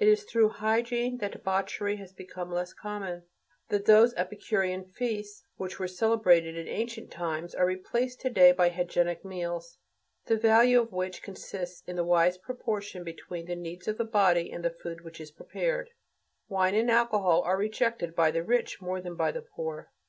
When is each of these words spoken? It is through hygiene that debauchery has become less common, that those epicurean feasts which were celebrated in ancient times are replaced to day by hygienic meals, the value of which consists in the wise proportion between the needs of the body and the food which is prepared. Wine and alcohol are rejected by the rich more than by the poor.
It 0.00 0.08
is 0.08 0.24
through 0.24 0.48
hygiene 0.48 1.18
that 1.18 1.30
debauchery 1.30 1.94
has 1.98 2.12
become 2.12 2.50
less 2.50 2.72
common, 2.72 3.22
that 3.68 3.84
those 3.84 4.12
epicurean 4.14 4.84
feasts 4.84 5.44
which 5.58 5.78
were 5.78 5.86
celebrated 5.86 6.56
in 6.56 6.66
ancient 6.66 7.12
times 7.12 7.54
are 7.54 7.64
replaced 7.66 8.20
to 8.22 8.30
day 8.30 8.50
by 8.50 8.70
hygienic 8.70 9.24
meals, 9.24 9.78
the 10.26 10.36
value 10.36 10.80
of 10.80 10.90
which 10.90 11.22
consists 11.22 11.84
in 11.86 11.94
the 11.94 12.02
wise 12.02 12.36
proportion 12.36 13.04
between 13.04 13.46
the 13.46 13.54
needs 13.54 13.86
of 13.86 13.96
the 13.96 14.04
body 14.04 14.50
and 14.50 14.64
the 14.64 14.70
food 14.82 15.02
which 15.02 15.20
is 15.20 15.30
prepared. 15.30 15.90
Wine 16.48 16.74
and 16.74 16.90
alcohol 16.90 17.42
are 17.42 17.56
rejected 17.56 18.16
by 18.16 18.32
the 18.32 18.42
rich 18.42 18.80
more 18.80 19.00
than 19.00 19.14
by 19.14 19.30
the 19.30 19.42
poor. 19.42 19.92